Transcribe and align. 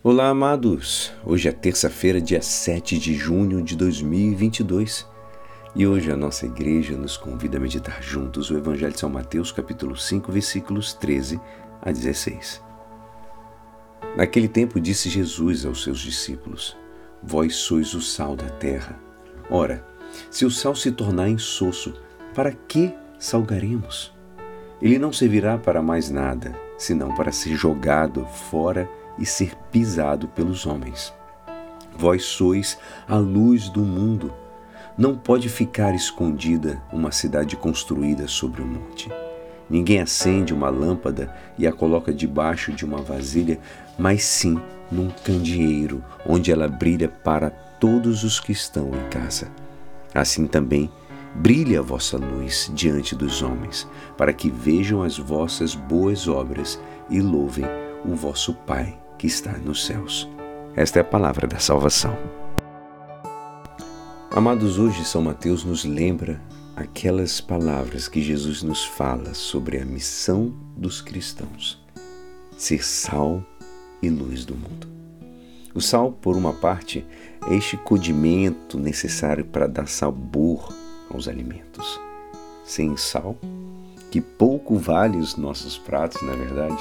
Olá, 0.00 0.28
amados! 0.28 1.12
Hoje 1.26 1.48
é 1.48 1.52
terça-feira, 1.52 2.20
dia 2.20 2.40
7 2.40 2.96
de 3.00 3.14
junho 3.14 3.60
de 3.60 3.74
2022 3.74 5.04
e 5.74 5.88
hoje 5.88 6.12
a 6.12 6.16
nossa 6.16 6.46
igreja 6.46 6.96
nos 6.96 7.16
convida 7.16 7.56
a 7.56 7.60
meditar 7.60 8.00
juntos 8.00 8.48
o 8.48 8.56
Evangelho 8.56 8.92
de 8.92 9.00
São 9.00 9.10
Mateus, 9.10 9.50
capítulo 9.50 9.96
5, 9.96 10.30
versículos 10.30 10.94
13 10.94 11.40
a 11.82 11.90
16. 11.90 12.62
Naquele 14.16 14.46
tempo 14.46 14.80
disse 14.80 15.08
Jesus 15.10 15.66
aos 15.66 15.82
seus 15.82 15.98
discípulos: 15.98 16.76
Vós 17.20 17.56
sois 17.56 17.92
o 17.92 18.00
sal 18.00 18.36
da 18.36 18.48
terra. 18.48 18.96
Ora, 19.50 19.84
se 20.30 20.46
o 20.46 20.50
sal 20.50 20.76
se 20.76 20.92
tornar 20.92 21.28
insosso, 21.28 21.92
para 22.36 22.52
que 22.52 22.94
salgaremos? 23.18 24.16
Ele 24.80 24.96
não 24.96 25.12
servirá 25.12 25.58
para 25.58 25.82
mais 25.82 26.08
nada, 26.08 26.54
senão 26.78 27.12
para 27.16 27.32
ser 27.32 27.56
jogado 27.56 28.24
fora 28.26 28.88
e 29.18 29.26
ser 29.26 29.54
pisado 29.70 30.28
pelos 30.28 30.66
homens. 30.66 31.12
Vós 31.98 32.24
sois 32.24 32.78
a 33.08 33.16
luz 33.16 33.68
do 33.68 33.80
mundo. 33.80 34.32
Não 34.96 35.16
pode 35.16 35.48
ficar 35.48 35.94
escondida 35.94 36.80
uma 36.92 37.10
cidade 37.10 37.56
construída 37.56 38.28
sobre 38.28 38.62
um 38.62 38.66
monte. 38.66 39.10
Ninguém 39.68 40.00
acende 40.00 40.54
uma 40.54 40.70
lâmpada 40.70 41.34
e 41.58 41.66
a 41.66 41.72
coloca 41.72 42.12
debaixo 42.12 42.72
de 42.72 42.84
uma 42.84 43.02
vasilha, 43.02 43.58
mas 43.98 44.22
sim 44.22 44.60
num 44.90 45.10
candeeiro, 45.24 46.02
onde 46.24 46.52
ela 46.52 46.68
brilha 46.68 47.08
para 47.08 47.50
todos 47.50 48.22
os 48.22 48.38
que 48.38 48.52
estão 48.52 48.88
em 48.88 49.10
casa. 49.10 49.48
Assim 50.14 50.46
também 50.46 50.90
brilhe 51.34 51.76
a 51.76 51.82
vossa 51.82 52.16
luz 52.16 52.70
diante 52.72 53.14
dos 53.14 53.42
homens, 53.42 53.86
para 54.16 54.32
que 54.32 54.48
vejam 54.50 55.02
as 55.02 55.18
vossas 55.18 55.74
boas 55.74 56.28
obras 56.28 56.80
e 57.10 57.20
louvem 57.20 57.66
o 58.04 58.14
vosso 58.14 58.54
Pai 58.54 58.96
que 59.18 59.26
está 59.26 59.52
nos 59.58 59.84
céus. 59.84 60.28
Esta 60.76 61.00
é 61.00 61.02
a 61.02 61.04
palavra 61.04 61.46
da 61.46 61.58
salvação. 61.58 62.16
Amados, 64.30 64.78
hoje 64.78 65.04
São 65.04 65.20
Mateus 65.20 65.64
nos 65.64 65.84
lembra 65.84 66.40
aquelas 66.76 67.40
palavras 67.40 68.06
que 68.06 68.22
Jesus 68.22 68.62
nos 68.62 68.84
fala 68.84 69.34
sobre 69.34 69.78
a 69.78 69.84
missão 69.84 70.54
dos 70.76 71.00
cristãos: 71.00 71.82
ser 72.56 72.84
sal 72.84 73.42
e 74.00 74.08
luz 74.08 74.44
do 74.44 74.54
mundo. 74.54 74.86
O 75.74 75.80
sal, 75.80 76.12
por 76.12 76.36
uma 76.36 76.52
parte, 76.52 77.04
é 77.50 77.54
este 77.54 77.76
condimento 77.76 78.78
necessário 78.78 79.44
para 79.44 79.66
dar 79.66 79.88
sabor 79.88 80.72
aos 81.10 81.26
alimentos. 81.26 82.00
Sem 82.64 82.96
sal, 82.96 83.36
que 84.10 84.20
pouco 84.20 84.76
vale 84.76 85.18
os 85.18 85.36
nossos 85.36 85.76
pratos, 85.76 86.22
na 86.22 86.32
verdade, 86.32 86.78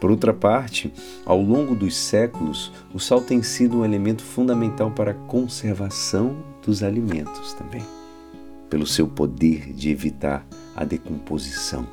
por 0.00 0.10
outra 0.10 0.32
parte, 0.32 0.92
ao 1.24 1.40
longo 1.40 1.74
dos 1.74 1.96
séculos, 1.96 2.70
o 2.92 2.98
sal 2.98 3.20
tem 3.20 3.42
sido 3.42 3.78
um 3.78 3.84
elemento 3.84 4.22
fundamental 4.22 4.90
para 4.90 5.12
a 5.12 5.14
conservação 5.14 6.36
dos 6.64 6.82
alimentos 6.82 7.54
também, 7.54 7.82
pelo 8.68 8.86
seu 8.86 9.08
poder 9.08 9.72
de 9.72 9.90
evitar 9.90 10.46
a 10.74 10.84
decomposição. 10.84 11.86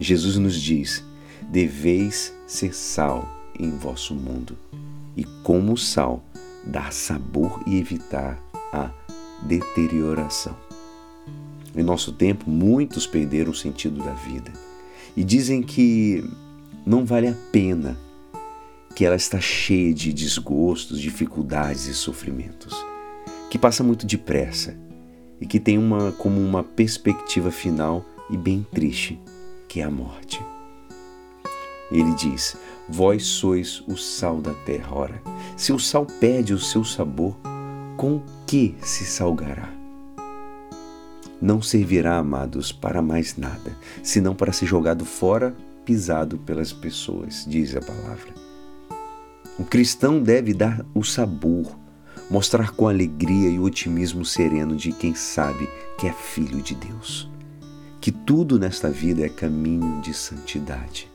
Jesus 0.00 0.36
nos 0.36 0.60
diz: 0.60 1.04
deveis 1.48 2.34
ser 2.46 2.74
sal 2.74 3.28
em 3.58 3.70
vosso 3.70 4.14
mundo, 4.14 4.56
e 5.16 5.24
como 5.42 5.76
sal, 5.76 6.24
dar 6.64 6.92
sabor 6.92 7.62
e 7.66 7.78
evitar 7.78 8.38
a 8.72 8.90
deterioração. 9.46 10.56
Em 11.74 11.82
nosso 11.82 12.12
tempo, 12.12 12.50
muitos 12.50 13.06
perderam 13.06 13.52
o 13.52 13.54
sentido 13.54 14.02
da 14.02 14.12
vida 14.12 14.52
e 15.16 15.22
dizem 15.22 15.62
que 15.62 16.24
não 16.86 17.04
vale 17.04 17.26
a 17.26 17.34
pena, 17.50 17.98
que 18.94 19.04
ela 19.04 19.16
está 19.16 19.40
cheia 19.40 19.92
de 19.92 20.12
desgostos, 20.12 21.00
dificuldades 21.00 21.86
e 21.86 21.94
sofrimentos, 21.94 22.72
que 23.50 23.58
passa 23.58 23.82
muito 23.82 24.06
depressa 24.06 24.78
e 25.40 25.46
que 25.46 25.58
tem 25.58 25.76
uma 25.76 26.12
como 26.12 26.40
uma 26.40 26.62
perspectiva 26.62 27.50
final 27.50 28.04
e 28.30 28.36
bem 28.36 28.64
triste, 28.72 29.20
que 29.68 29.80
é 29.80 29.82
a 29.82 29.90
morte. 29.90 30.40
Ele 31.90 32.14
diz: 32.14 32.56
Vós 32.88 33.24
sois 33.24 33.82
o 33.88 33.96
sal 33.96 34.40
da 34.40 34.54
terra. 34.54 34.94
Ora, 34.94 35.22
se 35.56 35.72
o 35.72 35.78
sal 35.78 36.06
perde 36.06 36.54
o 36.54 36.58
seu 36.58 36.84
sabor, 36.84 37.36
com 37.96 38.22
que 38.46 38.76
se 38.80 39.04
salgará? 39.04 39.72
Não 41.42 41.60
servirá, 41.60 42.16
amados, 42.16 42.72
para 42.72 43.02
mais 43.02 43.36
nada, 43.36 43.76
senão 44.02 44.34
para 44.34 44.52
ser 44.52 44.66
jogado 44.66 45.04
fora 45.04 45.54
pisado 45.86 46.36
pelas 46.38 46.72
pessoas, 46.72 47.46
diz 47.48 47.76
a 47.76 47.80
palavra. 47.80 48.34
O 49.56 49.64
cristão 49.64 50.20
deve 50.20 50.52
dar 50.52 50.84
o 50.92 51.04
sabor, 51.04 51.78
mostrar 52.28 52.72
com 52.72 52.88
alegria 52.88 53.48
e 53.48 53.60
otimismo 53.60 54.24
sereno 54.24 54.76
de 54.76 54.90
quem 54.90 55.14
sabe 55.14 55.66
que 55.96 56.08
é 56.08 56.12
filho 56.12 56.60
de 56.60 56.74
Deus. 56.74 57.30
Que 58.00 58.10
tudo 58.10 58.58
nesta 58.58 58.90
vida 58.90 59.24
é 59.24 59.28
caminho 59.28 60.00
de 60.02 60.12
santidade. 60.12 61.08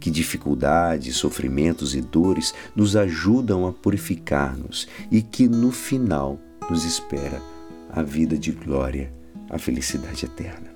Que 0.00 0.10
dificuldades, 0.10 1.16
sofrimentos 1.16 1.94
e 1.94 2.02
dores 2.02 2.52
nos 2.74 2.96
ajudam 2.96 3.66
a 3.66 3.72
purificar-nos 3.72 4.88
e 5.10 5.22
que 5.22 5.48
no 5.48 5.70
final 5.70 6.38
nos 6.68 6.84
espera 6.84 7.40
a 7.90 8.02
vida 8.02 8.36
de 8.36 8.50
glória, 8.50 9.12
a 9.48 9.56
felicidade 9.56 10.26
eterna. 10.26 10.74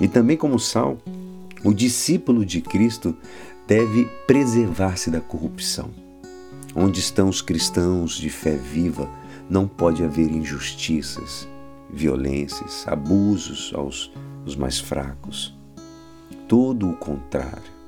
E 0.00 0.06
também 0.06 0.36
como 0.36 0.58
sal, 0.58 0.98
o 1.64 1.72
discípulo 1.74 2.44
de 2.44 2.60
Cristo 2.60 3.16
deve 3.66 4.04
preservar-se 4.26 5.10
da 5.10 5.20
corrupção. 5.20 5.90
Onde 6.74 7.00
estão 7.00 7.28
os 7.28 7.42
cristãos 7.42 8.16
de 8.16 8.30
fé 8.30 8.54
viva, 8.54 9.08
não 9.50 9.66
pode 9.66 10.04
haver 10.04 10.30
injustiças, 10.30 11.48
violências, 11.90 12.86
abusos 12.86 13.72
aos 13.74 14.12
os 14.44 14.54
mais 14.54 14.78
fracos. 14.78 15.56
Todo 16.46 16.88
o 16.88 16.96
contrário. 16.96 17.78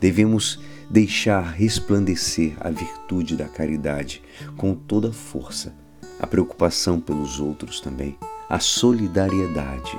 Devemos 0.00 0.60
deixar 0.88 1.42
resplandecer 1.42 2.56
a 2.60 2.70
virtude 2.70 3.36
da 3.36 3.46
caridade 3.46 4.22
com 4.56 4.74
toda 4.74 5.08
a 5.08 5.12
força, 5.12 5.74
a 6.18 6.26
preocupação 6.26 6.98
pelos 7.00 7.38
outros 7.38 7.80
também, 7.80 8.16
a 8.48 8.58
solidariedade, 8.58 9.98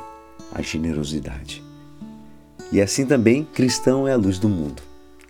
a 0.51 0.61
generosidade. 0.61 1.70
E 2.71 2.81
assim 2.81 3.05
também, 3.05 3.43
cristão 3.43 4.07
é 4.07 4.13
a 4.13 4.17
luz 4.17 4.39
do 4.39 4.47
mundo. 4.47 4.81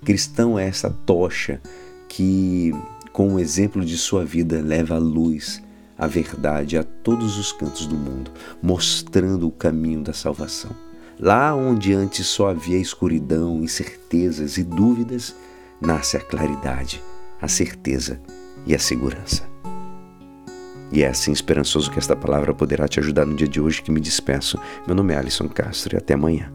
Cristão 0.05 0.59
é 0.59 0.67
essa 0.67 0.89
tocha 0.89 1.59
que, 2.07 2.71
com 3.11 3.33
o 3.33 3.39
exemplo 3.39 3.83
de 3.83 3.97
sua 3.97 4.23
vida, 4.23 4.61
leva 4.61 4.95
a 4.95 4.99
luz, 4.99 5.61
a 5.97 6.05
verdade 6.05 6.77
a 6.77 6.83
todos 6.83 7.37
os 7.37 7.51
cantos 7.51 7.87
do 7.87 7.95
mundo, 7.95 8.31
mostrando 8.61 9.47
o 9.47 9.51
caminho 9.51 10.03
da 10.03 10.13
salvação. 10.13 10.71
Lá 11.19 11.55
onde 11.55 11.93
antes 11.93 12.27
só 12.27 12.49
havia 12.49 12.77
escuridão, 12.77 13.63
incertezas 13.63 14.57
e 14.57 14.63
dúvidas, 14.63 15.35
nasce 15.79 16.17
a 16.17 16.19
claridade, 16.19 17.01
a 17.39 17.47
certeza 17.47 18.19
e 18.65 18.75
a 18.75 18.79
segurança. 18.79 19.49
E 20.91 21.03
é 21.03 21.07
assim 21.07 21.31
esperançoso 21.31 21.89
que 21.89 21.99
esta 21.99 22.15
palavra 22.15 22.53
poderá 22.53 22.87
te 22.87 22.99
ajudar 22.99 23.25
no 23.25 23.35
dia 23.35 23.47
de 23.47 23.61
hoje 23.61 23.81
que 23.81 23.91
me 23.91 23.99
despeço. 23.99 24.59
Meu 24.85 24.95
nome 24.95 25.13
é 25.13 25.17
Alisson 25.17 25.47
Castro 25.47 25.95
e 25.95 25.97
até 25.97 26.15
amanhã. 26.15 26.51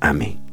Amén. 0.00 0.47